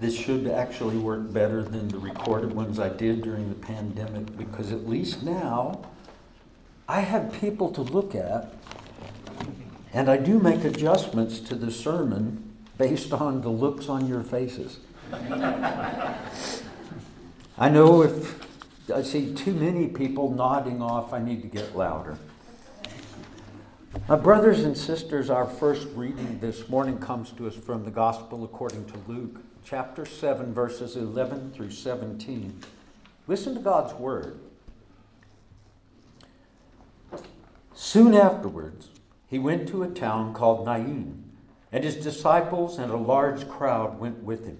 this 0.00 0.16
should 0.16 0.46
actually 0.46 0.96
work 0.96 1.32
better 1.32 1.62
than 1.62 1.88
the 1.88 1.98
recorded 1.98 2.52
ones 2.52 2.78
I 2.78 2.88
did 2.88 3.22
during 3.22 3.48
the 3.48 3.54
pandemic 3.54 4.36
because 4.36 4.72
at 4.72 4.88
least 4.88 5.22
now 5.22 5.82
I 6.88 7.00
have 7.00 7.32
people 7.32 7.70
to 7.72 7.82
look 7.82 8.14
at 8.14 8.54
and 9.92 10.08
I 10.08 10.16
do 10.16 10.38
make 10.38 10.64
adjustments 10.64 11.40
to 11.40 11.54
the 11.54 11.72
sermon 11.72 12.56
based 12.76 13.12
on 13.12 13.40
the 13.42 13.48
looks 13.48 13.88
on 13.88 14.06
your 14.06 14.22
faces. 14.22 14.78
I 17.58 17.68
know 17.68 18.02
if 18.02 18.90
I 18.90 19.02
see 19.02 19.34
too 19.34 19.52
many 19.52 19.88
people 19.88 20.30
nodding 20.30 20.80
off, 20.80 21.12
I 21.12 21.18
need 21.18 21.42
to 21.42 21.48
get 21.48 21.76
louder. 21.76 22.16
Brothers 24.16 24.60
and 24.64 24.74
sisters, 24.74 25.28
our 25.28 25.44
first 25.44 25.86
reading 25.94 26.38
this 26.40 26.70
morning 26.70 26.96
comes 26.96 27.30
to 27.32 27.46
us 27.46 27.54
from 27.54 27.84
the 27.84 27.90
Gospel 27.90 28.42
according 28.42 28.86
to 28.86 28.94
Luke, 29.06 29.38
chapter 29.62 30.06
7, 30.06 30.54
verses 30.54 30.96
11 30.96 31.52
through 31.52 31.72
17. 31.72 32.58
Listen 33.26 33.54
to 33.54 33.60
God's 33.60 33.92
word. 33.92 34.40
Soon 37.74 38.14
afterwards, 38.14 38.88
he 39.26 39.38
went 39.38 39.68
to 39.68 39.82
a 39.82 39.88
town 39.88 40.32
called 40.32 40.64
Nain, 40.64 41.24
and 41.70 41.84
his 41.84 41.96
disciples 41.96 42.78
and 42.78 42.90
a 42.90 42.96
large 42.96 43.46
crowd 43.46 44.00
went 44.00 44.22
with 44.22 44.46
him. 44.46 44.58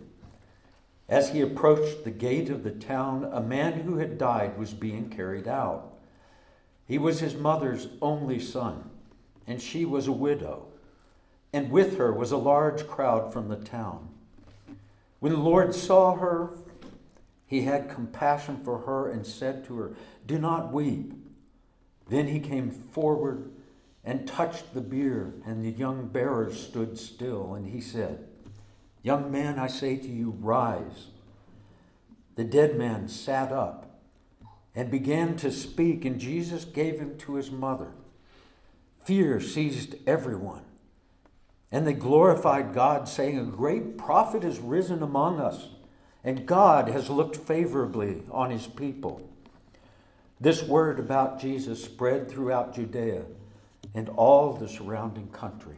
As 1.08 1.30
he 1.30 1.40
approached 1.40 2.04
the 2.04 2.10
gate 2.10 2.50
of 2.50 2.64
the 2.64 2.70
town, 2.70 3.24
a 3.32 3.40
man 3.40 3.80
who 3.80 3.96
had 3.96 4.18
died 4.18 4.58
was 4.58 4.74
being 4.74 5.08
carried 5.08 5.48
out. 5.48 5.94
He 6.86 6.98
was 6.98 7.20
his 7.20 7.34
mother's 7.34 7.88
only 8.02 8.40
son, 8.40 8.87
and 9.48 9.60
she 9.60 9.86
was 9.86 10.06
a 10.06 10.12
widow, 10.12 10.66
and 11.54 11.70
with 11.70 11.96
her 11.96 12.12
was 12.12 12.30
a 12.30 12.36
large 12.36 12.86
crowd 12.86 13.32
from 13.32 13.48
the 13.48 13.56
town. 13.56 14.10
When 15.20 15.32
the 15.32 15.38
Lord 15.38 15.74
saw 15.74 16.14
her, 16.16 16.50
he 17.46 17.62
had 17.62 17.88
compassion 17.88 18.60
for 18.62 18.80
her 18.80 19.10
and 19.10 19.26
said 19.26 19.64
to 19.64 19.78
her, 19.78 19.94
Do 20.26 20.38
not 20.38 20.70
weep. 20.70 21.14
Then 22.08 22.28
he 22.28 22.40
came 22.40 22.70
forward 22.70 23.50
and 24.04 24.28
touched 24.28 24.74
the 24.74 24.82
bier, 24.82 25.32
and 25.46 25.64
the 25.64 25.70
young 25.70 26.08
bearers 26.08 26.60
stood 26.60 26.98
still, 26.98 27.54
and 27.54 27.66
he 27.66 27.80
said, 27.80 28.28
Young 29.02 29.32
man, 29.32 29.58
I 29.58 29.68
say 29.68 29.96
to 29.96 30.08
you, 30.08 30.36
rise. 30.40 31.06
The 32.36 32.44
dead 32.44 32.76
man 32.76 33.08
sat 33.08 33.50
up 33.50 33.98
and 34.74 34.90
began 34.90 35.36
to 35.36 35.50
speak, 35.50 36.04
and 36.04 36.20
Jesus 36.20 36.66
gave 36.66 37.00
him 37.00 37.16
to 37.18 37.34
his 37.36 37.50
mother. 37.50 37.92
Fear 39.08 39.40
seized 39.40 39.94
everyone, 40.06 40.64
and 41.72 41.86
they 41.86 41.94
glorified 41.94 42.74
God, 42.74 43.08
saying, 43.08 43.38
A 43.38 43.44
great 43.44 43.96
prophet 43.96 44.42
has 44.42 44.58
risen 44.58 45.02
among 45.02 45.40
us, 45.40 45.68
and 46.22 46.44
God 46.44 46.90
has 46.90 47.08
looked 47.08 47.34
favorably 47.34 48.22
on 48.30 48.50
his 48.50 48.66
people. 48.66 49.26
This 50.38 50.62
word 50.62 50.98
about 50.98 51.40
Jesus 51.40 51.82
spread 51.82 52.28
throughout 52.28 52.74
Judea 52.74 53.22
and 53.94 54.10
all 54.10 54.52
the 54.52 54.68
surrounding 54.68 55.28
country. 55.28 55.76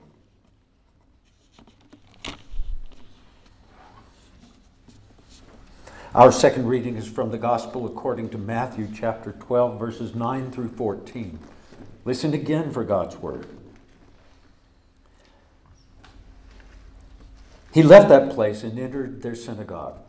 Our 6.17 6.33
second 6.33 6.67
reading 6.67 6.97
is 6.97 7.07
from 7.07 7.31
the 7.31 7.39
Gospel 7.39 7.87
according 7.87 8.31
to 8.31 8.39
Matthew 8.39 8.89
chapter 8.93 9.31
12, 9.31 9.79
verses 9.79 10.17
9 10.17 10.51
through 10.51 10.71
14. 10.71 11.39
Listen 12.11 12.35
again 12.35 12.73
for 12.73 12.83
God's 12.83 13.17
word. 13.19 13.47
He 17.73 17.85
left 17.85 18.09
that 18.09 18.31
place 18.31 18.65
and 18.65 18.77
entered 18.77 19.23
their 19.23 19.37
synagogue. 19.37 20.01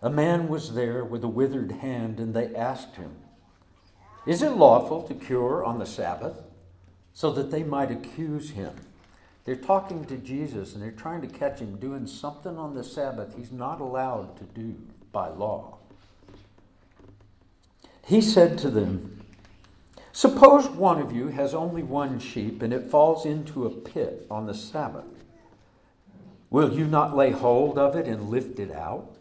A 0.00 0.08
man 0.08 0.48
was 0.48 0.72
there 0.72 1.04
with 1.04 1.22
a 1.22 1.28
withered 1.28 1.72
hand, 1.72 2.20
and 2.20 2.32
they 2.32 2.54
asked 2.54 2.96
him, 2.96 3.16
Is 4.24 4.40
it 4.40 4.52
lawful 4.52 5.02
to 5.02 5.12
cure 5.12 5.62
on 5.62 5.78
the 5.78 5.84
Sabbath? 5.84 6.42
So 7.12 7.30
that 7.32 7.50
they 7.50 7.62
might 7.62 7.90
accuse 7.90 8.52
him. 8.52 8.72
They're 9.44 9.56
talking 9.56 10.06
to 10.06 10.16
Jesus 10.16 10.72
and 10.72 10.82
they're 10.82 10.90
trying 10.90 11.20
to 11.20 11.28
catch 11.28 11.60
him 11.60 11.76
doing 11.76 12.06
something 12.06 12.56
on 12.56 12.74
the 12.74 12.82
Sabbath 12.82 13.34
he's 13.36 13.52
not 13.52 13.82
allowed 13.82 14.38
to 14.38 14.44
do 14.44 14.74
by 15.12 15.28
law. 15.28 15.76
He 18.06 18.22
said 18.22 18.56
to 18.60 18.70
them, 18.70 19.25
Suppose 20.16 20.66
one 20.66 20.98
of 20.98 21.12
you 21.12 21.28
has 21.28 21.52
only 21.52 21.82
one 21.82 22.18
sheep 22.18 22.62
and 22.62 22.72
it 22.72 22.90
falls 22.90 23.26
into 23.26 23.66
a 23.66 23.70
pit 23.70 24.26
on 24.30 24.46
the 24.46 24.54
Sabbath. 24.54 25.04
Will 26.48 26.72
you 26.72 26.86
not 26.86 27.14
lay 27.14 27.32
hold 27.32 27.76
of 27.76 27.94
it 27.94 28.06
and 28.06 28.30
lift 28.30 28.58
it 28.58 28.72
out? 28.72 29.14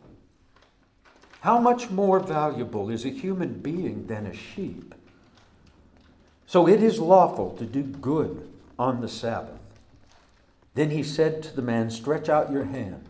How 1.42 1.60
much 1.60 1.90
more 1.90 2.22
valuable 2.22 2.90
is 2.90 3.04
a 3.04 3.10
human 3.10 3.60
being 3.60 4.08
than 4.08 4.26
a 4.26 4.34
sheep? 4.34 4.96
So 6.46 6.66
it 6.66 6.82
is 6.82 6.98
lawful 6.98 7.52
to 7.58 7.66
do 7.66 7.84
good 7.84 8.50
on 8.80 9.02
the 9.02 9.10
Sabbath. 9.10 9.60
Then 10.76 10.92
he 10.92 11.04
said 11.04 11.44
to 11.44 11.54
the 11.54 11.62
man, 11.62 11.90
Stretch 11.90 12.30
out 12.30 12.54
your 12.54 12.64
hand. 12.64 13.04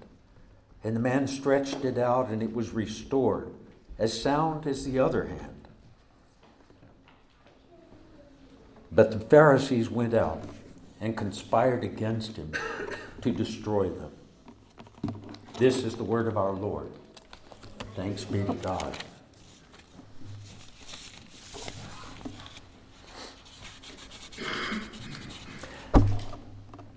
And 0.84 0.96
the 0.96 1.00
man 1.00 1.28
stretched 1.28 1.86
it 1.86 2.00
out, 2.00 2.30
and 2.30 2.42
it 2.42 2.56
was 2.56 2.72
restored, 2.72 3.52
as 4.00 4.20
sound 4.20 4.66
as 4.66 4.86
the 4.86 4.98
other 4.98 5.26
hand. 5.26 5.55
But 8.96 9.12
the 9.12 9.20
Pharisees 9.20 9.90
went 9.90 10.14
out 10.14 10.42
and 11.02 11.18
conspired 11.18 11.84
against 11.84 12.38
him 12.38 12.54
to 13.22 13.30
destroy 13.30 13.90
them. 13.90 14.12
This 15.60 15.84
is 15.84 15.96
the 15.96 16.04
word 16.04 16.28
of 16.28 16.38
our 16.38 16.54
Lord. 16.54 16.90
Thanks 17.98 18.24
be 18.24 18.42
to 18.46 18.54
God. 18.54 18.98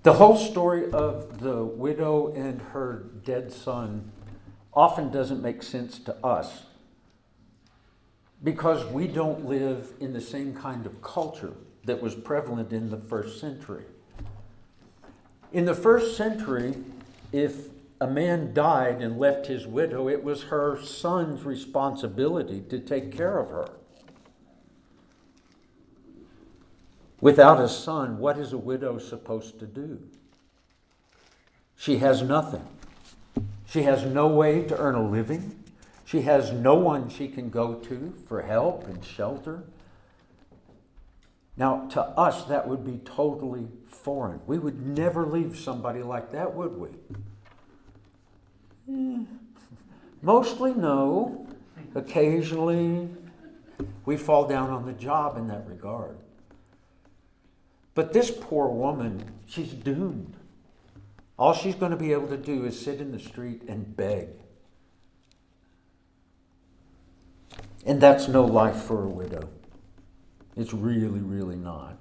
The 0.05 0.13
whole 0.13 0.37
story 0.37 0.91
of 0.93 1.41
the 1.41 1.65
widow 1.65 2.33
and 2.33 2.63
her 2.63 3.07
dead 3.25 3.53
son 3.53 4.13
often 4.73 5.11
doesn't 5.11 5.43
make 5.43 5.65
sense 5.65 5.99
to 5.99 6.15
us 6.25 6.63
because 8.45 8.87
we 8.87 9.09
don't 9.09 9.47
live 9.47 9.93
in 9.99 10.13
the 10.13 10.21
same 10.21 10.55
kind 10.55 10.87
of 10.87 11.03
culture 11.03 11.53
that 11.85 12.03
was 12.03 12.15
prevalent 12.15 12.73
in 12.73 12.91
the 12.91 12.97
first 12.97 13.41
century. 13.41 13.85
In 15.53 15.65
the 15.65 15.75
first 15.75 16.17
century, 16.17 16.77
if 17.33 17.69
a 18.01 18.07
man 18.07 18.53
died 18.53 19.01
and 19.01 19.19
left 19.19 19.47
his 19.47 19.67
widow, 19.67 20.09
it 20.09 20.23
was 20.23 20.45
her 20.45 20.81
son's 20.83 21.45
responsibility 21.45 22.61
to 22.69 22.79
take 22.79 23.17
care 23.17 23.39
of 23.39 23.51
her. 23.51 23.69
Without 27.21 27.61
a 27.61 27.69
son, 27.69 28.19
what 28.19 28.39
is 28.39 28.53
a 28.53 28.59
widow 28.59 28.99
supposed 28.99 29.59
to 29.59 29.67
do? 29.67 30.01
She 31.77 31.99
has 31.99 32.23
nothing. 32.23 32.65
She 33.67 33.83
has 33.83 34.05
no 34.05 34.29
way 34.29 34.63
to 34.63 34.79
earn 34.79 34.95
a 34.95 35.09
living. 35.09 35.65
She 36.05 36.23
has 36.23 36.53
no 36.53 36.75
one 36.75 37.09
she 37.09 37.29
can 37.29 37.51
go 37.51 37.75
to 37.75 38.15
for 38.27 38.43
help 38.43 38.87
and 38.87 39.05
shelter. 39.05 39.65
Now, 41.59 41.89
to 41.89 42.01
us, 42.01 42.45
that 42.45 42.67
would 42.69 42.85
be 42.85 43.01
totally 43.05 43.67
foreign. 43.85 44.41
We 44.47 44.61
would 44.61 44.87
never 44.87 45.27
leave 45.27 45.59
somebody 45.59 46.05
like 46.05 46.31
that, 46.31 46.55
would 46.55 46.79
we? 46.79 46.91
Mostly, 50.23 50.73
no. 50.73 51.49
Occasionally, 51.97 53.09
we 54.05 54.17
fall 54.17 54.47
down 54.47 54.71
on 54.71 54.87
the 54.87 54.93
job 54.93 55.37
in 55.37 55.49
that 55.49 55.67
regard. 55.67 56.17
But 57.97 58.13
this 58.13 58.31
poor 58.31 58.69
woman, 58.69 59.25
she's 59.47 59.73
doomed. 59.73 60.37
All 61.37 61.55
she's 61.55 61.75
going 61.75 61.91
to 61.91 61.97
be 61.97 62.13
able 62.13 62.29
to 62.29 62.37
do 62.37 62.67
is 62.67 62.81
sit 62.81 63.01
in 63.01 63.11
the 63.11 63.19
street 63.19 63.63
and 63.67 63.97
beg. 63.97 64.29
And 67.85 68.01
that's 68.01 68.29
no 68.29 68.45
life 68.45 68.77
for 68.77 69.05
a 69.05 69.09
widow. 69.09 69.49
It's 70.59 70.75
really, 70.75 71.21
really 71.21 71.55
not. 71.55 71.97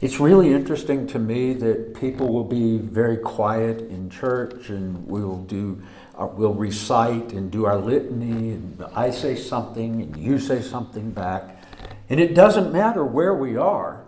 It's 0.00 0.18
really 0.18 0.52
interesting 0.52 1.06
to 1.08 1.20
me 1.20 1.52
that 1.54 1.94
people 1.94 2.32
will 2.32 2.44
be 2.44 2.78
very 2.78 3.16
quiet 3.16 3.80
in 3.90 4.10
church 4.10 4.70
and 4.70 5.06
we'll 5.06 5.38
do 5.44 5.80
uh, 6.16 6.26
we'll 6.26 6.54
recite 6.54 7.32
and 7.32 7.48
do 7.50 7.64
our 7.64 7.76
litany 7.76 8.50
and 8.50 8.84
I 8.94 9.10
say 9.10 9.36
something 9.36 10.02
and 10.02 10.16
you 10.16 10.40
say 10.40 10.60
something 10.60 11.12
back. 11.12 11.62
And 12.08 12.18
it 12.18 12.34
doesn't 12.34 12.72
matter 12.72 13.04
where 13.04 13.34
we 13.34 13.56
are. 13.56 14.04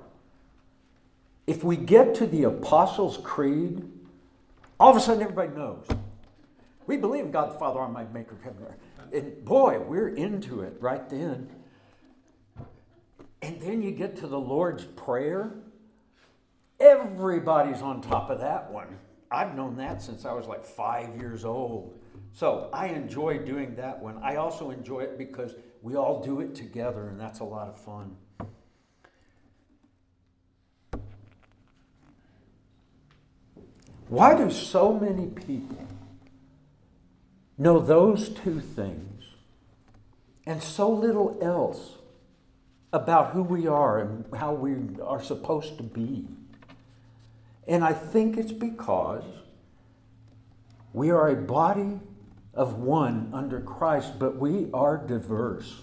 If 1.47 1.62
we 1.62 1.76
get 1.76 2.17
to 2.17 2.26
the 2.26 2.44
Apostles' 2.44 3.19
Creed, 3.23 3.88
all 4.79 4.91
of 4.91 4.97
a 4.97 5.00
sudden 5.00 5.23
everybody 5.23 5.50
knows. 5.56 5.87
We 6.87 6.97
believe 6.97 7.26
in 7.26 7.31
God 7.31 7.55
the 7.55 7.59
Father, 7.59 7.79
Almighty 7.79 8.09
Maker 8.12 8.35
of 8.35 8.43
heaven 8.43 8.62
and 8.62 8.69
earth. 8.73 8.89
And 9.12 9.45
boy, 9.45 9.81
we're 9.81 10.09
into 10.09 10.62
it 10.62 10.77
right 10.81 11.09
then. 11.09 11.49
And 13.43 13.61
then 13.61 13.83
you 13.83 13.91
get 13.91 14.17
to 14.17 14.27
the 14.27 14.39
Lord's 14.39 14.85
Prayer, 14.85 15.55
Everybody's 16.81 17.83
on 17.83 18.01
top 18.01 18.31
of 18.31 18.41
that 18.41 18.71
one. 18.71 18.99
I've 19.31 19.55
known 19.55 19.77
that 19.77 20.01
since 20.01 20.25
I 20.25 20.33
was 20.33 20.47
like 20.47 20.65
five 20.65 21.15
years 21.17 21.45
old. 21.45 22.01
So 22.33 22.71
I 22.73 22.87
enjoy 22.87 23.39
doing 23.39 23.77
that 23.77 24.01
one. 24.01 24.19
I 24.23 24.37
also 24.37 24.71
enjoy 24.71 25.01
it 25.01 25.19
because 25.19 25.55
we 25.83 25.95
all 25.95 26.23
do 26.23 26.41
it 26.41 26.55
together, 26.55 27.09
and 27.09 27.21
that's 27.21 27.41
a 27.41 27.45
lot 27.45 27.69
of 27.69 27.79
fun. 27.79 28.17
Why 34.09 34.35
do 34.35 34.51
so 34.51 34.99
many 34.99 35.27
people 35.27 35.87
know 37.61 37.79
those 37.79 38.31
two 38.31 38.59
things 38.59 39.25
and 40.47 40.62
so 40.62 40.91
little 40.91 41.39
else 41.43 41.99
about 42.93 43.33
who 43.33 43.43
we 43.43 43.67
are 43.69 44.01
and 44.01 44.25
how 44.35 44.53
we 44.55 44.75
are 45.03 45.23
supposed 45.23 45.77
to 45.77 45.83
be? 45.83 46.27
And 47.69 47.85
I 47.85 47.93
think 47.93 48.39
it's 48.39 48.51
because 48.51 49.25
we 50.95 51.11
are 51.11 51.29
a 51.29 51.37
body 51.37 52.01
of 52.55 52.79
one 52.79 53.31
under 53.33 53.61
Christ, 53.61 54.19
but 54.19 54.37
we 54.37 54.69
are 54.73 54.97
diverse. 54.97 55.83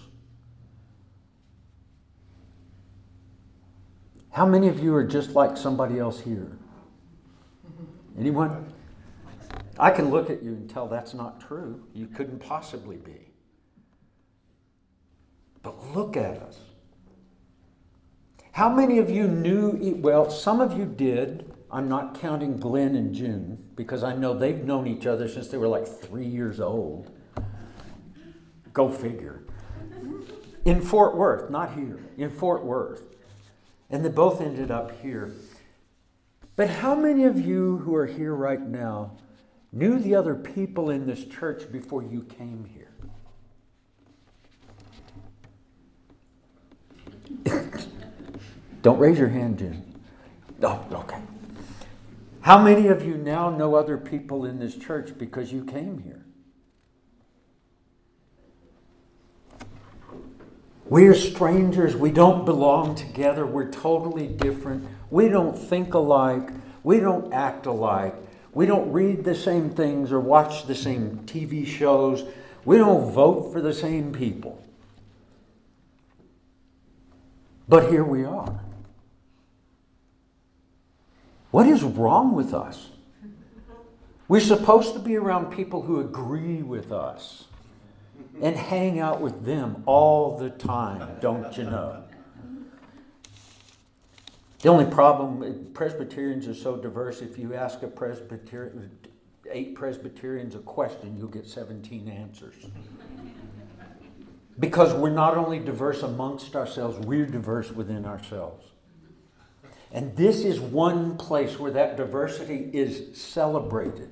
How 4.30 4.46
many 4.46 4.68
of 4.68 4.80
you 4.80 4.94
are 4.94 5.04
just 5.04 5.30
like 5.30 5.56
somebody 5.56 5.98
else 5.98 6.20
here? 6.20 6.58
Anyone? 8.18 8.72
I 9.78 9.90
can 9.90 10.10
look 10.10 10.28
at 10.28 10.42
you 10.42 10.52
and 10.52 10.68
tell 10.68 10.88
that's 10.88 11.14
not 11.14 11.40
true. 11.40 11.84
You 11.94 12.06
couldn't 12.06 12.40
possibly 12.40 12.96
be. 12.96 13.30
But 15.62 15.94
look 15.94 16.16
at 16.16 16.38
us. 16.38 16.58
How 18.52 18.68
many 18.68 18.98
of 18.98 19.08
you 19.08 19.28
knew, 19.28 19.96
well, 20.00 20.30
some 20.30 20.60
of 20.60 20.76
you 20.76 20.84
did. 20.84 21.54
I'm 21.70 21.88
not 21.88 22.18
counting 22.18 22.56
Glenn 22.56 22.96
and 22.96 23.14
June 23.14 23.62
because 23.76 24.02
I 24.02 24.14
know 24.14 24.34
they've 24.34 24.64
known 24.64 24.86
each 24.86 25.06
other 25.06 25.28
since 25.28 25.48
they 25.48 25.58
were 25.58 25.68
like 25.68 25.86
three 25.86 26.26
years 26.26 26.60
old. 26.60 27.10
Go 28.72 28.90
figure. 28.90 29.44
In 30.64 30.80
Fort 30.80 31.14
Worth, 31.14 31.50
not 31.50 31.74
here, 31.74 32.00
in 32.16 32.30
Fort 32.30 32.64
Worth. 32.64 33.02
And 33.90 34.04
they 34.04 34.08
both 34.08 34.40
ended 34.40 34.70
up 34.70 35.00
here. 35.02 35.32
But 36.56 36.68
how 36.68 36.94
many 36.94 37.24
of 37.24 37.38
you 37.40 37.78
who 37.78 37.94
are 37.94 38.06
here 38.06 38.34
right 38.34 38.60
now 38.60 39.12
knew 39.72 39.98
the 39.98 40.14
other 40.14 40.34
people 40.34 40.90
in 40.90 41.06
this 41.06 41.24
church 41.24 41.70
before 41.70 42.02
you 42.02 42.22
came 42.22 42.64
here? 42.64 42.88
Don't 48.82 48.98
raise 48.98 49.18
your 49.18 49.28
hand, 49.28 49.58
Jim. 49.58 49.84
Oh, 50.62 50.84
okay. 50.92 51.20
How 52.40 52.62
many 52.62 52.88
of 52.88 53.04
you 53.04 53.16
now 53.16 53.50
know 53.50 53.74
other 53.74 53.98
people 53.98 54.44
in 54.44 54.58
this 54.58 54.74
church 54.74 55.18
because 55.18 55.52
you 55.52 55.64
came 55.64 55.98
here? 55.98 56.24
We 60.88 61.06
are 61.06 61.14
strangers. 61.14 61.94
We 61.94 62.10
don't 62.10 62.46
belong 62.46 62.94
together. 62.94 63.44
We're 63.44 63.70
totally 63.70 64.26
different. 64.26 64.88
We 65.10 65.28
don't 65.28 65.56
think 65.56 65.92
alike. 65.92 66.48
We 66.82 66.98
don't 67.00 67.30
act 67.34 67.66
alike. 67.66 68.14
We 68.58 68.66
don't 68.66 68.90
read 68.90 69.22
the 69.22 69.36
same 69.36 69.70
things 69.70 70.10
or 70.10 70.18
watch 70.18 70.66
the 70.66 70.74
same 70.74 71.20
TV 71.26 71.64
shows. 71.64 72.24
We 72.64 72.76
don't 72.76 73.12
vote 73.12 73.52
for 73.52 73.60
the 73.60 73.72
same 73.72 74.10
people. 74.10 74.60
But 77.68 77.88
here 77.88 78.02
we 78.02 78.24
are. 78.24 78.58
What 81.52 81.68
is 81.68 81.84
wrong 81.84 82.34
with 82.34 82.52
us? 82.52 82.88
We're 84.26 84.40
supposed 84.40 84.92
to 84.94 84.98
be 84.98 85.14
around 85.14 85.52
people 85.52 85.82
who 85.82 86.00
agree 86.00 86.62
with 86.62 86.90
us 86.90 87.44
and 88.42 88.56
hang 88.56 88.98
out 88.98 89.20
with 89.20 89.44
them 89.44 89.84
all 89.86 90.36
the 90.36 90.50
time, 90.50 91.08
don't 91.20 91.56
you 91.56 91.62
know? 91.62 92.07
The 94.60 94.68
only 94.68 94.86
problem, 94.86 95.70
Presbyterians 95.72 96.48
are 96.48 96.54
so 96.54 96.76
diverse, 96.76 97.22
if 97.22 97.38
you 97.38 97.54
ask 97.54 97.82
a 97.82 97.86
Presbyterian, 97.86 98.90
eight 99.50 99.76
Presbyterians 99.76 100.54
a 100.56 100.58
question, 100.58 101.16
you'll 101.16 101.28
get 101.28 101.46
17 101.46 102.08
answers. 102.08 102.54
Because 104.58 104.92
we're 104.94 105.10
not 105.10 105.36
only 105.36 105.60
diverse 105.60 106.02
amongst 106.02 106.56
ourselves, 106.56 106.98
we're 107.06 107.26
diverse 107.26 107.70
within 107.70 108.04
ourselves. 108.04 108.66
And 109.92 110.16
this 110.16 110.40
is 110.44 110.60
one 110.60 111.16
place 111.16 111.58
where 111.58 111.70
that 111.70 111.96
diversity 111.96 112.68
is 112.72 113.16
celebrated. 113.16 114.10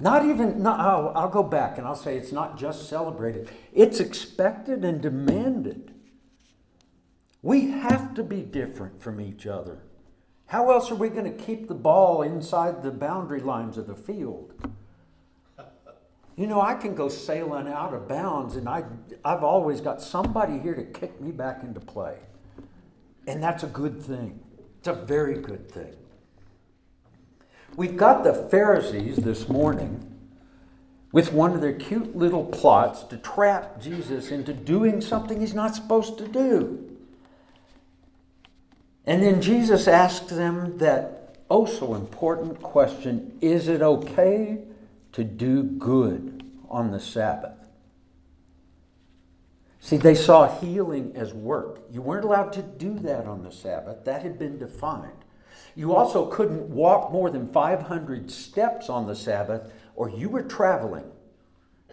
Not 0.00 0.24
even, 0.24 0.62
not, 0.62 0.80
I'll, 0.80 1.12
I'll 1.14 1.28
go 1.28 1.42
back 1.42 1.78
and 1.78 1.86
I'll 1.86 1.94
say 1.94 2.16
it's 2.16 2.32
not 2.32 2.58
just 2.58 2.88
celebrated, 2.88 3.50
it's 3.72 4.00
expected 4.00 4.84
and 4.84 5.00
demanded. 5.00 5.93
We 7.44 7.68
have 7.72 8.14
to 8.14 8.22
be 8.22 8.40
different 8.40 9.02
from 9.02 9.20
each 9.20 9.46
other. 9.46 9.82
How 10.46 10.70
else 10.70 10.90
are 10.90 10.94
we 10.94 11.10
going 11.10 11.30
to 11.30 11.44
keep 11.44 11.68
the 11.68 11.74
ball 11.74 12.22
inside 12.22 12.82
the 12.82 12.90
boundary 12.90 13.40
lines 13.40 13.76
of 13.76 13.86
the 13.86 13.94
field? 13.94 14.54
You 16.36 16.46
know, 16.46 16.62
I 16.62 16.72
can 16.72 16.94
go 16.94 17.10
sailing 17.10 17.68
out 17.68 17.92
of 17.92 18.08
bounds, 18.08 18.56
and 18.56 18.66
I, 18.66 18.84
I've 19.26 19.44
always 19.44 19.82
got 19.82 20.00
somebody 20.00 20.58
here 20.58 20.74
to 20.74 20.84
kick 20.84 21.20
me 21.20 21.32
back 21.32 21.62
into 21.62 21.80
play. 21.80 22.16
And 23.26 23.42
that's 23.42 23.62
a 23.62 23.66
good 23.66 24.02
thing. 24.02 24.40
It's 24.78 24.88
a 24.88 24.94
very 24.94 25.38
good 25.38 25.70
thing. 25.70 25.94
We've 27.76 27.98
got 27.98 28.24
the 28.24 28.32
Pharisees 28.32 29.16
this 29.16 29.50
morning 29.50 30.18
with 31.12 31.34
one 31.34 31.52
of 31.52 31.60
their 31.60 31.74
cute 31.74 32.16
little 32.16 32.46
plots 32.46 33.02
to 33.02 33.18
trap 33.18 33.82
Jesus 33.82 34.30
into 34.30 34.54
doing 34.54 35.02
something 35.02 35.42
he's 35.42 35.52
not 35.52 35.74
supposed 35.74 36.16
to 36.16 36.26
do. 36.26 36.93
And 39.06 39.22
then 39.22 39.42
Jesus 39.42 39.86
asked 39.86 40.28
them 40.28 40.78
that 40.78 41.36
oh 41.50 41.66
so 41.66 41.94
important 41.94 42.62
question 42.62 43.36
is 43.40 43.68
it 43.68 43.82
okay 43.82 44.58
to 45.12 45.24
do 45.24 45.62
good 45.62 46.44
on 46.68 46.90
the 46.90 47.00
Sabbath? 47.00 47.58
See, 49.80 49.98
they 49.98 50.14
saw 50.14 50.58
healing 50.60 51.12
as 51.14 51.34
work. 51.34 51.82
You 51.92 52.00
weren't 52.00 52.24
allowed 52.24 52.54
to 52.54 52.62
do 52.62 52.98
that 53.00 53.26
on 53.26 53.42
the 53.42 53.52
Sabbath, 53.52 54.06
that 54.06 54.22
had 54.22 54.38
been 54.38 54.58
defined. 54.58 55.12
You 55.76 55.94
also 55.94 56.24
couldn't 56.26 56.70
walk 56.70 57.12
more 57.12 57.28
than 57.28 57.46
500 57.46 58.30
steps 58.30 58.88
on 58.88 59.06
the 59.06 59.14
Sabbath, 59.14 59.70
or 59.94 60.08
you 60.08 60.30
were 60.30 60.42
traveling, 60.42 61.04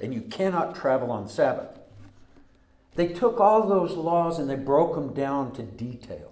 and 0.02 0.14
you 0.14 0.22
cannot 0.22 0.74
travel 0.74 1.12
on 1.12 1.28
Sabbath. 1.28 1.80
They 2.96 3.10
took 3.10 3.42
all 3.42 3.68
those 3.68 3.92
laws 3.92 4.40
and 4.40 4.50
they 4.50 4.56
broke 4.56 4.96
them 4.96 5.14
down 5.14 5.52
to 5.54 5.64
detail. 5.64 6.31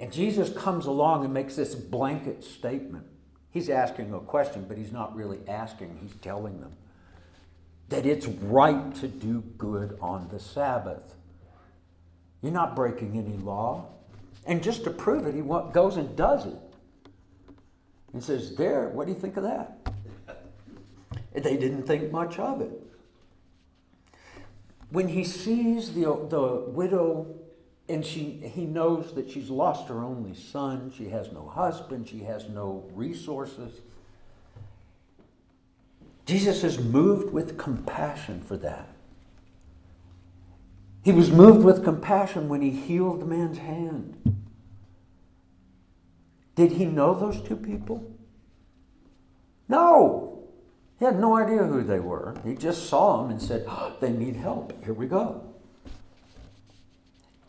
And 0.00 0.10
Jesus 0.10 0.48
comes 0.48 0.86
along 0.86 1.26
and 1.26 1.34
makes 1.34 1.56
this 1.56 1.74
blanket 1.74 2.42
statement. 2.42 3.04
He's 3.50 3.68
asking 3.68 4.14
a 4.14 4.20
question, 4.20 4.64
but 4.66 4.78
he's 4.78 4.92
not 4.92 5.14
really 5.14 5.38
asking, 5.46 5.98
he's 6.00 6.14
telling 6.22 6.58
them 6.58 6.72
that 7.90 8.06
it's 8.06 8.26
right 8.26 8.94
to 8.94 9.08
do 9.08 9.42
good 9.58 9.98
on 10.00 10.28
the 10.28 10.40
Sabbath. 10.40 11.16
You're 12.40 12.52
not 12.52 12.74
breaking 12.74 13.18
any 13.18 13.36
law. 13.36 13.88
And 14.46 14.62
just 14.62 14.84
to 14.84 14.90
prove 14.90 15.26
it, 15.26 15.34
he 15.34 15.42
goes 15.42 15.98
and 15.98 16.16
does 16.16 16.46
it. 16.46 16.58
And 18.14 18.24
says, 18.24 18.56
There, 18.56 18.88
what 18.88 19.06
do 19.06 19.12
you 19.12 19.18
think 19.18 19.36
of 19.36 19.42
that? 19.42 19.76
They 21.34 21.56
didn't 21.58 21.82
think 21.82 22.10
much 22.10 22.38
of 22.38 22.62
it. 22.62 22.70
When 24.88 25.08
he 25.08 25.24
sees 25.24 25.92
the, 25.92 26.26
the 26.28 26.64
widow 26.68 27.39
and 27.90 28.06
she, 28.06 28.40
he 28.54 28.64
knows 28.64 29.14
that 29.14 29.30
she's 29.30 29.50
lost 29.50 29.88
her 29.88 30.04
only 30.04 30.34
son, 30.34 30.92
she 30.96 31.08
has 31.08 31.32
no 31.32 31.48
husband, 31.48 32.08
she 32.08 32.20
has 32.20 32.48
no 32.48 32.88
resources. 32.94 33.80
Jesus 36.24 36.62
is 36.62 36.78
moved 36.78 37.32
with 37.32 37.58
compassion 37.58 38.40
for 38.40 38.56
that. 38.58 38.88
He 41.02 41.12
was 41.12 41.30
moved 41.30 41.64
with 41.64 41.82
compassion 41.82 42.48
when 42.48 42.62
he 42.62 42.70
healed 42.70 43.20
the 43.20 43.26
man's 43.26 43.58
hand. 43.58 44.16
Did 46.54 46.72
he 46.72 46.84
know 46.84 47.14
those 47.14 47.40
two 47.42 47.56
people? 47.56 48.08
No. 49.68 50.44
He 50.98 51.06
had 51.06 51.18
no 51.18 51.36
idea 51.36 51.64
who 51.64 51.82
they 51.82 51.98
were. 51.98 52.36
He 52.44 52.54
just 52.54 52.88
saw 52.88 53.22
them 53.22 53.30
and 53.30 53.42
said, 53.42 53.64
oh, 53.66 53.96
They 54.00 54.10
need 54.12 54.36
help. 54.36 54.84
Here 54.84 54.92
we 54.92 55.06
go. 55.06 55.49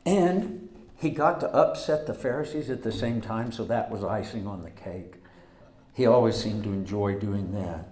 And 0.05 0.69
he 0.97 1.09
got 1.09 1.39
to 1.41 1.53
upset 1.53 2.07
the 2.07 2.13
Pharisees 2.13 2.69
at 2.69 2.83
the 2.83 2.91
same 2.91 3.21
time, 3.21 3.51
so 3.51 3.63
that 3.65 3.89
was 3.89 4.03
icing 4.03 4.47
on 4.47 4.63
the 4.63 4.69
cake. 4.69 5.15
He 5.93 6.05
always 6.05 6.35
seemed 6.35 6.63
to 6.63 6.71
enjoy 6.71 7.19
doing 7.19 7.51
that. 7.53 7.87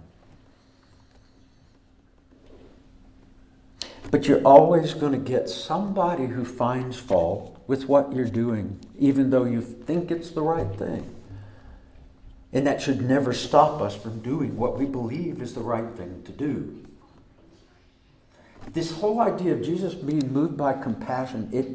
But 4.10 4.26
you're 4.26 4.42
always 4.42 4.94
going 4.94 5.12
to 5.12 5.18
get 5.18 5.48
somebody 5.48 6.26
who 6.26 6.44
finds 6.44 6.96
fault 6.96 7.56
with 7.66 7.88
what 7.88 8.12
you're 8.12 8.24
doing, 8.24 8.80
even 8.98 9.30
though 9.30 9.44
you 9.44 9.60
think 9.60 10.10
it's 10.10 10.30
the 10.30 10.42
right 10.42 10.74
thing. 10.76 11.14
And 12.52 12.66
that 12.66 12.82
should 12.82 13.00
never 13.00 13.32
stop 13.32 13.80
us 13.80 13.94
from 13.94 14.20
doing 14.20 14.56
what 14.56 14.76
we 14.76 14.84
believe 14.84 15.40
is 15.40 15.54
the 15.54 15.60
right 15.60 15.88
thing 15.94 16.22
to 16.24 16.32
do. 16.32 16.84
This 18.72 18.90
whole 18.92 19.20
idea 19.20 19.52
of 19.52 19.62
Jesus 19.62 19.94
being 19.94 20.32
moved 20.32 20.56
by 20.56 20.72
compassion, 20.72 21.48
it, 21.52 21.68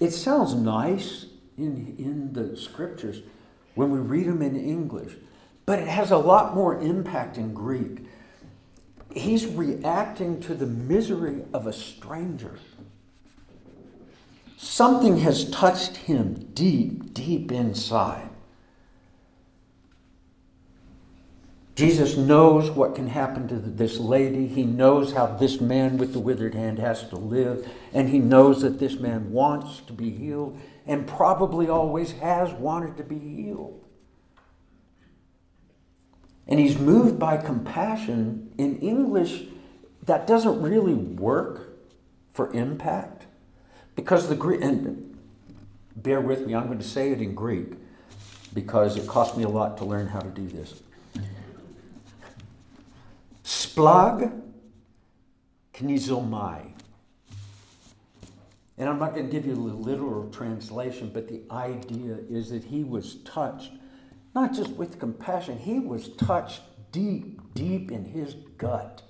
it 0.00 0.10
sounds 0.12 0.54
nice 0.54 1.26
in, 1.56 1.94
in 1.98 2.32
the 2.32 2.56
scriptures 2.56 3.22
when 3.74 3.90
we 3.90 3.98
read 3.98 4.26
them 4.26 4.42
in 4.42 4.56
English, 4.56 5.14
but 5.64 5.78
it 5.78 5.88
has 5.88 6.10
a 6.10 6.16
lot 6.16 6.54
more 6.54 6.78
impact 6.80 7.36
in 7.36 7.54
Greek. 7.54 8.04
He's 9.14 9.46
reacting 9.46 10.40
to 10.42 10.54
the 10.54 10.66
misery 10.66 11.42
of 11.52 11.66
a 11.66 11.72
stranger. 11.72 12.58
Something 14.56 15.18
has 15.18 15.50
touched 15.50 15.96
him 15.96 16.50
deep, 16.54 17.12
deep 17.14 17.52
inside. 17.52 18.30
Jesus 21.76 22.16
knows 22.16 22.70
what 22.70 22.94
can 22.94 23.06
happen 23.06 23.46
to 23.48 23.56
this 23.56 23.98
lady. 23.98 24.46
He 24.46 24.64
knows 24.64 25.12
how 25.12 25.26
this 25.26 25.60
man 25.60 25.98
with 25.98 26.14
the 26.14 26.18
withered 26.18 26.54
hand 26.54 26.78
has 26.78 27.06
to 27.10 27.16
live. 27.16 27.68
And 27.92 28.08
he 28.08 28.18
knows 28.18 28.62
that 28.62 28.78
this 28.78 28.98
man 28.98 29.30
wants 29.30 29.80
to 29.80 29.92
be 29.92 30.10
healed 30.10 30.58
and 30.86 31.06
probably 31.06 31.68
always 31.68 32.12
has 32.12 32.50
wanted 32.52 32.96
to 32.96 33.04
be 33.04 33.18
healed. 33.18 33.84
And 36.48 36.58
he's 36.58 36.78
moved 36.78 37.18
by 37.18 37.36
compassion. 37.36 38.54
In 38.56 38.78
English, 38.78 39.42
that 40.04 40.26
doesn't 40.26 40.62
really 40.62 40.94
work 40.94 41.76
for 42.32 42.50
impact 42.52 43.26
because 43.96 44.30
the 44.30 44.34
Greek, 44.34 44.62
and 44.62 45.18
bear 45.94 46.22
with 46.22 46.46
me, 46.46 46.54
I'm 46.54 46.66
going 46.66 46.78
to 46.78 46.84
say 46.84 47.10
it 47.10 47.20
in 47.20 47.34
Greek 47.34 47.74
because 48.54 48.96
it 48.96 49.06
cost 49.06 49.36
me 49.36 49.44
a 49.44 49.48
lot 49.48 49.76
to 49.78 49.84
learn 49.84 50.06
how 50.06 50.20
to 50.20 50.30
do 50.30 50.46
this. 50.46 50.82
Splag 53.46 54.32
knizomai. 55.72 56.72
And 58.76 58.88
I'm 58.88 58.98
not 58.98 59.14
going 59.14 59.26
to 59.26 59.30
give 59.30 59.46
you 59.46 59.54
the 59.54 59.60
literal 59.60 60.28
translation, 60.30 61.12
but 61.14 61.28
the 61.28 61.42
idea 61.52 62.16
is 62.28 62.50
that 62.50 62.64
he 62.64 62.82
was 62.82 63.18
touched, 63.22 63.70
not 64.34 64.52
just 64.52 64.70
with 64.70 64.98
compassion, 64.98 65.58
he 65.58 65.78
was 65.78 66.08
touched 66.16 66.62
deep, 66.90 67.40
deep 67.54 67.92
in 67.92 68.04
his 68.04 68.34
gut. 68.58 69.02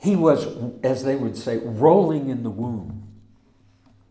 He 0.00 0.16
was, 0.16 0.48
as 0.82 1.04
they 1.04 1.14
would 1.14 1.36
say, 1.36 1.58
rolling 1.58 2.30
in 2.30 2.42
the 2.42 2.50
womb. 2.50 3.06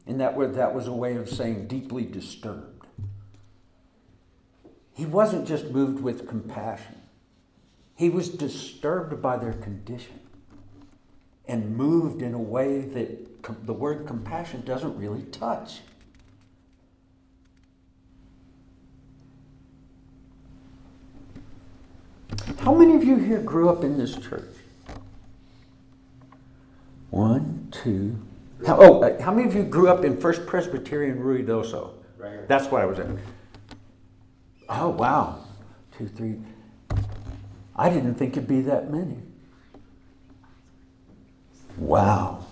And 0.07 0.21
that 0.21 0.37
was, 0.37 0.55
that 0.55 0.73
was 0.73 0.87
a 0.87 0.93
way 0.93 1.17
of 1.17 1.29
saying 1.29 1.67
deeply 1.67 2.05
disturbed. 2.05 2.85
He 4.93 5.05
wasn't 5.05 5.45
just 5.45 5.71
moved 5.71 6.01
with 6.01 6.25
compassion, 6.25 7.00
he 8.01 8.09
was 8.09 8.29
disturbed 8.29 9.21
by 9.21 9.37
their 9.37 9.53
condition 9.53 10.19
and 11.47 11.77
moved 11.77 12.23
in 12.23 12.33
a 12.33 12.39
way 12.39 12.81
that 12.81 13.43
com- 13.43 13.59
the 13.61 13.73
word 13.73 14.07
compassion 14.07 14.63
doesn't 14.65 14.97
really 14.97 15.21
touch. 15.25 15.81
How 22.61 22.73
many 22.73 22.95
of 22.95 23.03
you 23.03 23.17
here 23.17 23.39
grew 23.39 23.69
up 23.69 23.83
in 23.83 23.99
this 23.99 24.17
church? 24.17 24.49
One, 27.11 27.67
two. 27.69 28.17
How, 28.65 28.77
oh, 28.81 29.03
uh, 29.03 29.21
how 29.21 29.31
many 29.31 29.47
of 29.47 29.53
you 29.53 29.61
grew 29.61 29.89
up 29.89 30.03
in 30.03 30.19
First 30.19 30.47
Presbyterian 30.47 31.19
Ruidoso? 31.19 31.91
Right. 32.17 32.47
That's 32.47 32.65
what 32.71 32.81
I 32.81 32.85
was 32.87 32.97
in. 32.97 33.19
Oh, 34.69 34.89
wow. 34.89 35.45
Two, 35.95 36.07
three. 36.07 36.39
I 37.75 37.89
didn't 37.89 38.15
think 38.15 38.37
it'd 38.37 38.47
be 38.47 38.61
that 38.61 38.91
many. 38.91 39.17
Wow. 41.77 42.45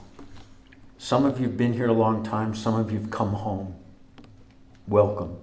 Some 0.98 1.26
of 1.26 1.40
you 1.40 1.48
have 1.48 1.58
been 1.58 1.74
here 1.74 1.88
a 1.88 1.94
long 1.94 2.24
time, 2.24 2.56
some 2.56 2.76
of 2.76 2.92
you 2.92 3.00
have 3.00 3.10
come 3.10 3.34
home. 3.34 3.76
Welcome. 4.88 5.38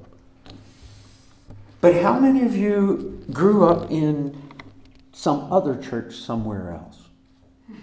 But 1.81 2.03
how 2.03 2.19
many 2.19 2.43
of 2.43 2.57
you 2.57 3.23
grew 3.33 3.67
up 3.67 3.91
in 3.91 4.43
some 5.13 5.53
other 5.53 5.81
church 5.81 6.15
somewhere 6.15 6.71
else? 6.71 7.03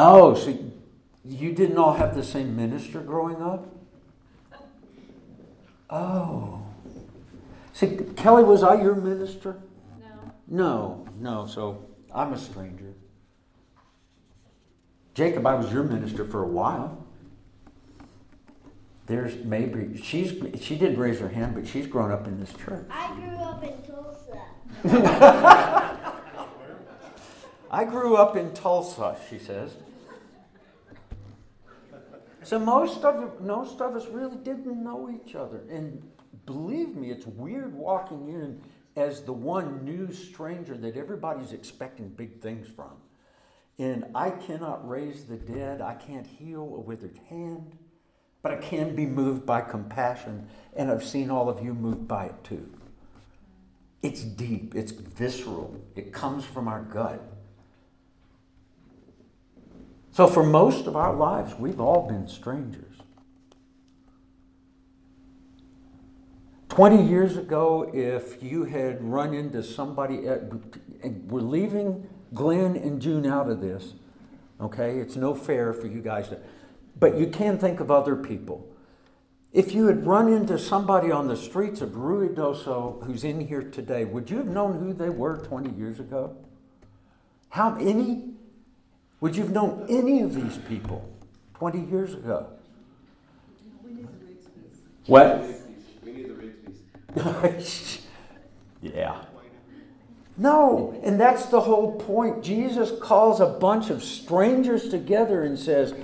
Oh, 0.00 0.36
so 0.36 0.56
you 1.24 1.52
didn't 1.52 1.76
all 1.76 1.94
have 1.94 2.14
the 2.14 2.22
same 2.22 2.54
minister 2.54 3.00
growing 3.00 3.42
up? 3.42 3.66
Oh. 5.90 6.62
See, 7.72 7.98
Kelly, 8.16 8.44
was 8.44 8.62
I 8.62 8.80
your 8.80 8.94
minister? 8.94 9.56
No. 10.48 11.04
No, 11.04 11.06
no, 11.18 11.46
so 11.46 11.86
I'm 12.14 12.32
a 12.32 12.38
stranger. 12.38 12.94
Jacob, 15.14 15.46
I 15.46 15.54
was 15.54 15.72
your 15.72 15.82
minister 15.82 16.24
for 16.24 16.42
a 16.42 16.48
while. 16.48 17.04
There's 19.06 19.42
maybe 19.44 20.00
she's 20.00 20.32
she 20.62 20.76
didn't 20.76 20.98
raise 20.98 21.18
her 21.18 21.28
hand, 21.28 21.54
but 21.54 21.66
she's 21.66 21.86
grown 21.86 22.12
up 22.12 22.26
in 22.26 22.38
this 22.38 22.52
church. 22.52 22.86
I 22.90 23.14
grew 23.14 23.36
up 23.36 23.64
in 23.64 23.82
Tulsa. 23.82 24.38
I 27.70 27.84
grew 27.84 28.16
up 28.16 28.36
in 28.36 28.52
Tulsa, 28.52 29.16
she 29.28 29.38
says. 29.38 29.74
So 32.42 32.58
most 32.58 33.04
of 33.04 33.40
most 33.40 33.80
of 33.80 33.96
us 33.96 34.06
really 34.08 34.36
didn't 34.36 34.82
know 34.82 35.10
each 35.10 35.34
other, 35.34 35.62
and 35.70 36.02
believe 36.46 36.94
me, 36.94 37.10
it's 37.10 37.26
weird 37.26 37.74
walking 37.74 38.28
in 38.28 38.62
as 38.98 39.22
the 39.22 39.32
one 39.32 39.84
new 39.84 40.12
stranger 40.12 40.76
that 40.76 40.96
everybody's 40.96 41.52
expecting 41.52 42.08
big 42.08 42.40
things 42.40 42.66
from. 42.68 42.92
And 43.78 44.06
I 44.14 44.30
cannot 44.30 44.88
raise 44.88 45.24
the 45.24 45.36
dead, 45.36 45.80
I 45.80 45.94
can't 45.94 46.26
heal 46.26 46.62
a 46.62 46.80
withered 46.80 47.18
hand, 47.28 47.78
but 48.42 48.52
I 48.52 48.56
can 48.56 48.96
be 48.96 49.06
moved 49.06 49.46
by 49.46 49.60
compassion, 49.60 50.48
and 50.76 50.90
I've 50.90 51.04
seen 51.04 51.30
all 51.30 51.48
of 51.48 51.64
you 51.64 51.74
moved 51.74 52.08
by 52.08 52.26
it 52.26 52.44
too. 52.44 52.68
It's 54.02 54.22
deep, 54.22 54.74
it's 54.74 54.92
visceral, 54.92 55.80
it 55.94 56.12
comes 56.12 56.44
from 56.44 56.66
our 56.66 56.82
gut. 56.82 57.20
So, 60.12 60.26
for 60.26 60.42
most 60.42 60.86
of 60.86 60.96
our 60.96 61.14
lives, 61.14 61.54
we've 61.54 61.80
all 61.80 62.08
been 62.08 62.26
strangers. 62.26 62.87
20 66.68 67.02
years 67.02 67.36
ago, 67.36 67.90
if 67.94 68.42
you 68.42 68.64
had 68.64 69.02
run 69.02 69.34
into 69.34 69.62
somebody, 69.62 70.26
at, 70.28 70.42
and 71.02 71.30
we're 71.30 71.40
leaving 71.40 72.06
Glenn 72.34 72.76
and 72.76 73.00
June 73.00 73.26
out 73.26 73.48
of 73.48 73.60
this, 73.60 73.94
okay? 74.60 74.98
It's 74.98 75.16
no 75.16 75.34
fair 75.34 75.72
for 75.72 75.86
you 75.86 76.00
guys 76.00 76.28
to, 76.28 76.38
but 76.98 77.16
you 77.16 77.28
can 77.28 77.58
think 77.58 77.80
of 77.80 77.90
other 77.90 78.16
people. 78.16 78.68
If 79.52 79.74
you 79.74 79.86
had 79.86 80.06
run 80.06 80.30
into 80.30 80.58
somebody 80.58 81.10
on 81.10 81.26
the 81.26 81.36
streets 81.36 81.80
of 81.80 81.90
Ruidoso 81.90 83.02
who's 83.04 83.24
in 83.24 83.40
here 83.40 83.62
today, 83.62 84.04
would 84.04 84.28
you 84.28 84.36
have 84.36 84.46
known 84.46 84.78
who 84.78 84.92
they 84.92 85.08
were 85.08 85.38
20 85.38 85.70
years 85.70 85.98
ago? 86.00 86.36
How 87.48 87.70
many? 87.70 88.34
Would 89.20 89.34
you 89.34 89.42
have 89.42 89.52
known 89.52 89.86
any 89.88 90.20
of 90.20 90.34
these 90.34 90.58
people 90.68 91.08
20 91.54 91.80
years 91.90 92.12
ago? 92.12 92.46
What? 95.06 95.42
We 96.04 96.12
need 96.12 96.28
the 96.28 96.34
Rigsby's. 96.34 96.80
yeah. 98.82 99.24
No, 100.36 100.98
and 101.02 101.20
that's 101.20 101.46
the 101.46 101.60
whole 101.60 101.98
point. 102.00 102.44
Jesus 102.44 102.92
calls 103.00 103.40
a 103.40 103.46
bunch 103.46 103.90
of 103.90 104.04
strangers 104.04 104.88
together 104.88 105.42
and 105.42 105.58
says, 105.58 105.94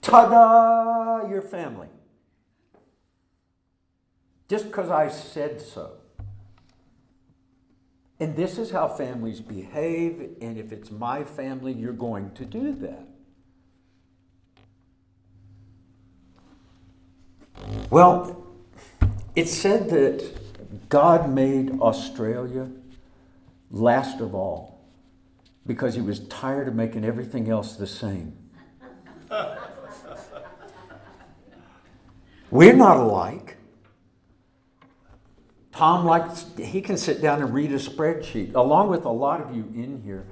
Ta 0.00 0.28
da, 0.28 1.28
your 1.28 1.42
family. 1.42 1.88
Just 4.48 4.66
because 4.66 4.90
I 4.90 5.08
said 5.08 5.60
so. 5.60 5.92
And 8.18 8.34
this 8.36 8.56
is 8.56 8.70
how 8.70 8.88
families 8.88 9.40
behave, 9.40 10.36
and 10.40 10.56
if 10.56 10.72
it's 10.72 10.90
my 10.90 11.24
family, 11.24 11.72
you're 11.72 11.92
going 11.92 12.30
to 12.32 12.44
do 12.44 12.72
that. 12.76 13.08
Well, 17.90 18.46
it's 19.34 19.52
said 19.52 19.90
that 19.90 20.41
God 20.92 21.30
made 21.30 21.80
Australia 21.80 22.68
last 23.70 24.20
of 24.20 24.34
all 24.34 24.84
because 25.66 25.94
he 25.94 26.02
was 26.02 26.18
tired 26.26 26.68
of 26.68 26.74
making 26.74 27.02
everything 27.02 27.48
else 27.48 27.76
the 27.76 27.86
same. 27.86 28.36
We're 32.50 32.74
not 32.74 32.98
alike. 32.98 33.56
Tom 35.72 36.04
likes, 36.04 36.44
he 36.58 36.82
can 36.82 36.98
sit 36.98 37.22
down 37.22 37.40
and 37.40 37.54
read 37.54 37.72
a 37.72 37.76
spreadsheet, 37.76 38.54
along 38.54 38.90
with 38.90 39.06
a 39.06 39.10
lot 39.10 39.40
of 39.40 39.56
you 39.56 39.62
in 39.74 40.02
here. 40.04 40.26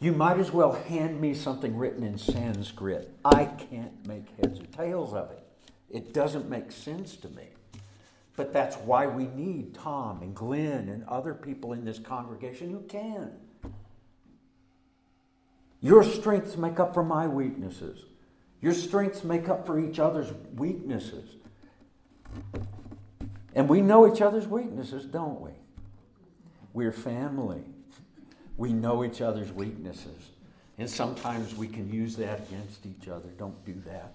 You 0.00 0.12
might 0.12 0.38
as 0.38 0.50
well 0.50 0.72
hand 0.72 1.20
me 1.20 1.34
something 1.34 1.76
written 1.76 2.02
in 2.02 2.16
Sanskrit. 2.16 3.12
I 3.26 3.44
can't 3.44 4.06
make 4.06 4.24
heads 4.40 4.58
or 4.58 4.64
tails 4.68 5.12
of 5.12 5.30
it. 5.32 5.42
It 5.90 6.14
doesn't 6.14 6.48
make 6.48 6.72
sense 6.72 7.14
to 7.16 7.28
me. 7.28 7.48
But 8.38 8.52
that's 8.52 8.76
why 8.76 9.08
we 9.08 9.26
need 9.26 9.74
Tom 9.74 10.22
and 10.22 10.32
Glenn 10.32 10.88
and 10.88 11.02
other 11.08 11.34
people 11.34 11.72
in 11.72 11.84
this 11.84 11.98
congregation 11.98 12.70
who 12.70 12.82
can. 12.82 13.32
Your 15.80 16.04
strengths 16.04 16.56
make 16.56 16.78
up 16.78 16.94
for 16.94 17.02
my 17.02 17.26
weaknesses. 17.26 18.04
Your 18.60 18.74
strengths 18.74 19.24
make 19.24 19.48
up 19.48 19.66
for 19.66 19.80
each 19.80 19.98
other's 19.98 20.32
weaknesses. 20.54 21.24
And 23.56 23.68
we 23.68 23.80
know 23.80 24.06
each 24.06 24.20
other's 24.20 24.46
weaknesses, 24.46 25.04
don't 25.04 25.40
we? 25.40 25.50
We're 26.72 26.92
family. 26.92 27.64
We 28.56 28.72
know 28.72 29.02
each 29.02 29.20
other's 29.20 29.50
weaknesses. 29.50 30.30
And 30.78 30.88
sometimes 30.88 31.56
we 31.56 31.66
can 31.66 31.92
use 31.92 32.14
that 32.14 32.46
against 32.46 32.86
each 32.86 33.08
other. 33.08 33.30
Don't 33.36 33.64
do 33.64 33.74
that. 33.86 34.12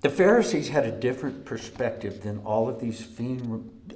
The 0.00 0.10
Pharisees 0.10 0.68
had 0.68 0.84
a 0.84 0.92
different 0.92 1.44
perspective 1.44 2.22
than 2.22 2.38
all 2.38 2.68
of 2.68 2.80
these 2.80 3.06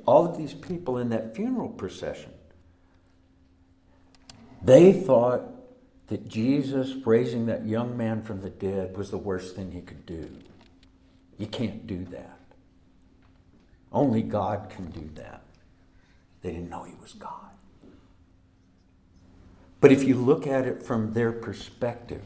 all 0.05 0.27
of 0.27 0.37
these 0.37 0.55
people 0.55 0.99
in 0.99 1.11
that 1.11 1.37
funeral 1.37 1.69
procession. 1.69 2.33
They 4.63 4.93
thought 4.93 5.43
that 6.09 6.29
Jesus 6.29 6.95
raising 7.07 7.47
that 7.47 7.67
young 7.67 7.97
man 7.97 8.23
from 8.23 8.41
the 8.43 8.51
dead 8.51 8.97
was 8.97 9.11
the 9.11 9.19
worst 9.19 9.55
thing 9.55 9.71
he 9.71 9.81
could 9.81 10.05
do. 10.05 10.29
You 11.39 11.47
can't 11.47 11.87
do 11.87 12.05
that. 12.07 12.39
Only 13.93 14.23
God 14.23 14.71
can 14.71 14.91
do 14.91 15.09
that. 15.15 15.43
They 16.43 16.51
didn't 16.51 16.71
know 16.71 16.83
he 16.83 16.95
was 17.01 17.13
God. 17.13 17.51
But 19.81 19.93
if 19.93 20.05
you 20.05 20.15
look 20.15 20.47
at 20.47 20.67
it 20.67 20.83
from 20.83 21.13
their 21.13 21.33
perspective 21.33 22.23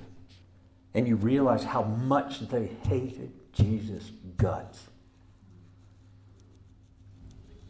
and 0.95 1.07
you 1.07 1.17
realize 1.17 1.65
how 1.65 1.83
much 1.83 2.41
they 2.49 2.67
hated 2.89 3.33
Jesus' 3.57 4.11
guts, 4.37 4.87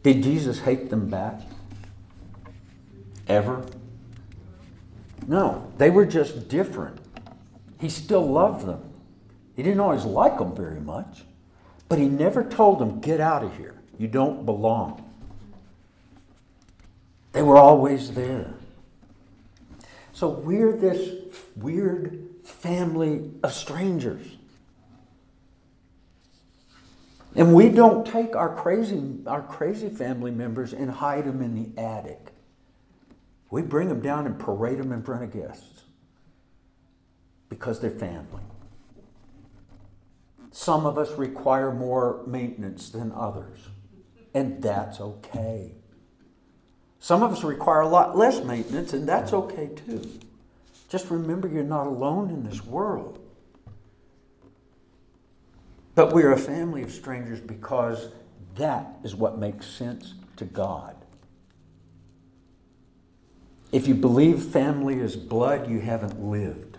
did 0.03 0.23
Jesus 0.23 0.59
hate 0.59 0.89
them 0.89 1.09
back? 1.09 1.41
Ever? 3.27 3.65
No, 5.27 5.71
they 5.77 5.89
were 5.89 6.05
just 6.05 6.47
different. 6.47 6.99
He 7.79 7.89
still 7.89 8.25
loved 8.25 8.65
them. 8.65 8.81
He 9.55 9.63
didn't 9.63 9.79
always 9.79 10.05
like 10.05 10.37
them 10.37 10.55
very 10.55 10.79
much, 10.79 11.23
but 11.89 11.99
he 11.99 12.07
never 12.07 12.43
told 12.43 12.79
them, 12.79 13.01
Get 13.01 13.19
out 13.19 13.43
of 13.43 13.57
here. 13.57 13.75
You 13.97 14.07
don't 14.07 14.45
belong. 14.45 15.03
They 17.33 17.41
were 17.41 17.57
always 17.57 18.11
there. 18.11 18.53
So 20.13 20.29
we're 20.29 20.71
this 20.71 21.15
weird 21.55 22.27
family 22.43 23.29
of 23.43 23.53
strangers. 23.53 24.36
And 27.37 27.53
we 27.53 27.69
don't 27.69 28.05
take 28.05 28.35
our 28.35 28.53
crazy, 28.53 29.19
our 29.27 29.43
crazy 29.43 29.89
family 29.89 30.31
members 30.31 30.73
and 30.73 30.89
hide 30.89 31.25
them 31.25 31.39
in 31.43 31.53
the 31.53 31.79
attic. 31.79 32.31
We 33.51 33.61
bring 33.61 33.89
them 33.89 34.01
down 34.01 34.25
and 34.25 34.39
parade 34.39 34.79
them 34.79 34.91
in 34.91 35.03
front 35.03 35.23
of 35.23 35.31
guests 35.31 35.83
because 37.47 37.79
they're 37.79 37.91
family. 37.91 38.41
Some 40.51 40.87
of 40.87 40.97
us 40.97 41.11
require 41.11 41.71
more 41.71 42.23
maintenance 42.25 42.89
than 42.89 43.11
others, 43.11 43.59
and 44.33 44.61
that's 44.61 44.99
okay. 44.99 45.73
Some 46.99 47.21
of 47.21 47.31
us 47.31 47.43
require 47.43 47.81
a 47.81 47.87
lot 47.87 48.17
less 48.17 48.43
maintenance, 48.43 48.93
and 48.93 49.07
that's 49.07 49.31
okay 49.31 49.69
too. 49.85 50.09
Just 50.89 51.11
remember 51.11 51.47
you're 51.47 51.63
not 51.63 51.85
alone 51.85 52.31
in 52.31 52.43
this 52.43 52.65
world. 52.65 53.19
But 55.97 56.13
we're 56.13 56.31
a 56.31 56.37
family 56.37 56.83
of 56.83 56.91
strangers 56.91 57.39
because 57.39 58.09
that 58.53 58.99
is 59.03 59.15
what 59.15 59.39
makes 59.39 59.65
sense 59.65 60.13
to 60.35 60.45
God. 60.45 60.95
If 63.71 63.87
you 63.87 63.95
believe 63.95 64.43
family 64.43 64.99
is 64.99 65.15
blood, 65.15 65.67
you 65.67 65.79
haven't 65.79 66.23
lived. 66.23 66.77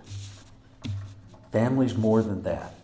Family's 1.51 1.97
more 1.97 2.23
than 2.23 2.45
that. 2.45 2.75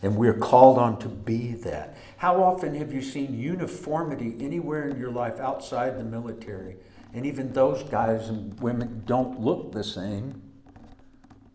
And 0.00 0.16
we're 0.16 0.38
called 0.38 0.78
on 0.78 0.98
to 1.00 1.08
be 1.08 1.52
that. 1.56 1.98
How 2.16 2.42
often 2.42 2.74
have 2.76 2.90
you 2.90 3.02
seen 3.02 3.38
uniformity 3.38 4.34
anywhere 4.40 4.88
in 4.88 4.98
your 4.98 5.10
life 5.10 5.38
outside 5.40 5.98
the 5.98 6.04
military? 6.04 6.76
And 7.12 7.26
even 7.26 7.52
those 7.52 7.82
guys 7.82 8.30
and 8.30 8.58
women 8.60 9.02
don't 9.04 9.38
look 9.38 9.72
the 9.72 9.84
same. 9.84 10.40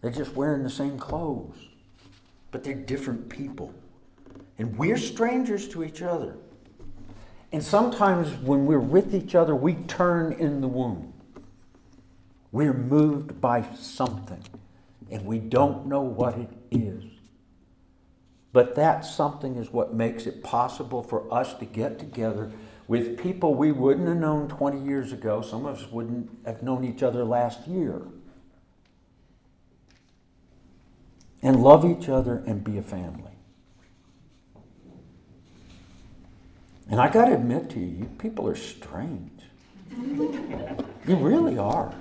They're 0.02 0.12
just 0.12 0.36
wearing 0.36 0.62
the 0.62 0.70
same 0.70 1.00
clothes, 1.00 1.58
but 2.52 2.64
they're 2.64 2.76
different 2.76 3.28
people. 3.28 3.74
And 4.62 4.78
we're 4.78 4.98
strangers 4.98 5.68
to 5.70 5.84
each 5.84 6.04
other. 6.04 6.36
And 7.52 7.64
sometimes 7.64 8.32
when 8.44 8.68
we're 8.68 8.80
with 8.80 9.16
each 9.16 9.34
other, 9.34 9.56
we 9.56 9.74
turn 9.74 10.34
in 10.34 10.62
the 10.62 10.68
womb. 10.68 11.14
We're 12.52 12.72
moved 12.72 13.42
by 13.42 13.66
something, 13.74 14.44
and 15.10 15.26
we 15.26 15.40
don't 15.40 15.88
know 15.88 16.02
what 16.02 16.38
it 16.38 16.50
is. 16.70 17.04
But 18.54 18.76
that 18.76 19.04
something 19.04 19.56
is 19.56 19.72
what 19.72 19.96
makes 19.96 20.28
it 20.28 20.44
possible 20.44 21.02
for 21.02 21.34
us 21.34 21.56
to 21.56 21.66
get 21.66 21.98
together 21.98 22.52
with 22.88 23.18
people 23.18 23.56
we 23.56 23.72
wouldn't 23.72 24.08
have 24.08 24.18
known 24.18 24.48
20 24.48 24.86
years 24.86 25.12
ago. 25.12 25.42
Some 25.42 25.66
of 25.66 25.78
us 25.80 25.92
wouldn't 25.92 26.30
have 26.46 26.62
known 26.62 26.86
each 26.86 27.02
other 27.02 27.24
last 27.24 27.68
year. 27.68 28.04
And 31.42 31.64
love 31.64 31.84
each 31.84 32.10
other 32.10 32.44
and 32.46 32.64
be 32.64 32.78
a 32.78 32.84
family. 32.84 33.31
And 36.92 37.00
I 37.00 37.10
got 37.10 37.26
to 37.26 37.36
admit 37.36 37.70
to 37.70 37.80
you, 37.80 37.88
you 37.88 38.06
people 38.20 38.46
are 38.50 38.56
strange. 38.56 39.42
you 39.98 41.16
really 41.16 41.58
are. 41.58 41.96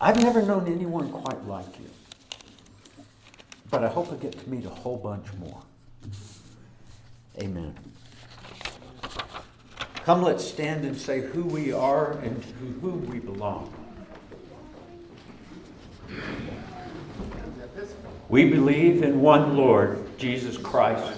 I've 0.00 0.20
never 0.22 0.40
known 0.40 0.66
anyone 0.66 1.10
quite 1.10 1.44
like 1.46 1.78
you. 1.78 1.90
But 3.70 3.84
I 3.84 3.88
hope 3.88 4.10
I 4.10 4.16
get 4.16 4.32
to 4.32 4.48
meet 4.48 4.64
a 4.64 4.70
whole 4.70 4.96
bunch 4.96 5.26
more. 5.34 5.62
Amen. 7.38 7.74
Come, 10.04 10.22
let's 10.22 10.42
stand 10.42 10.86
and 10.86 10.96
say 10.96 11.20
who 11.20 11.42
we 11.42 11.70
are 11.70 12.12
and 12.20 12.42
to 12.42 12.64
whom 12.80 13.10
we 13.10 13.18
belong. 13.18 13.70
We 18.30 18.48
believe 18.48 19.02
in 19.02 19.20
one 19.20 19.54
Lord, 19.54 20.18
Jesus 20.18 20.56
Christ, 20.56 21.17